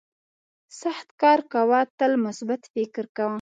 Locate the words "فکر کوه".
2.73-3.29